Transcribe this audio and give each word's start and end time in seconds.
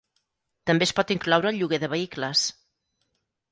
També 0.69 0.87
es 0.89 0.93
pot 0.99 1.13
incloure 1.17 1.51
el 1.53 1.61
lloguer 1.61 1.81
de 1.85 1.91
vehicles. 1.93 2.47